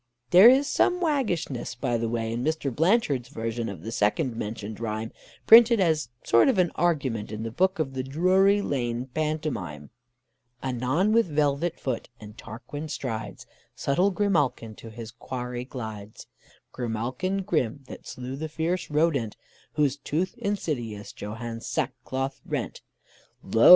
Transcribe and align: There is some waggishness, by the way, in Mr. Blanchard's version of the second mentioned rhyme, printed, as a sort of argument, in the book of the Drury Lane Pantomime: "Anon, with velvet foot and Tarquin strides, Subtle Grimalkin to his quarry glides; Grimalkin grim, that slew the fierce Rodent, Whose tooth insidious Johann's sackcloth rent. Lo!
There 0.31 0.49
is 0.49 0.65
some 0.67 0.99
waggishness, 0.99 1.75
by 1.75 1.97
the 1.99 2.09
way, 2.09 2.33
in 2.33 2.43
Mr. 2.43 2.75
Blanchard's 2.75 3.29
version 3.29 3.69
of 3.69 3.83
the 3.83 3.91
second 3.91 4.35
mentioned 4.35 4.79
rhyme, 4.79 5.11
printed, 5.45 5.79
as 5.79 6.09
a 6.23 6.27
sort 6.27 6.49
of 6.49 6.59
argument, 6.73 7.31
in 7.31 7.43
the 7.43 7.51
book 7.51 7.77
of 7.77 7.93
the 7.93 8.01
Drury 8.01 8.63
Lane 8.63 9.05
Pantomime: 9.13 9.91
"Anon, 10.63 11.11
with 11.11 11.27
velvet 11.27 11.79
foot 11.79 12.09
and 12.19 12.35
Tarquin 12.35 12.87
strides, 12.89 13.45
Subtle 13.75 14.09
Grimalkin 14.11 14.73
to 14.77 14.89
his 14.89 15.11
quarry 15.11 15.65
glides; 15.65 16.25
Grimalkin 16.71 17.45
grim, 17.45 17.83
that 17.85 18.07
slew 18.07 18.35
the 18.35 18.49
fierce 18.49 18.89
Rodent, 18.89 19.37
Whose 19.73 19.97
tooth 19.97 20.35
insidious 20.39 21.13
Johann's 21.13 21.67
sackcloth 21.67 22.41
rent. 22.43 22.81
Lo! 23.43 23.69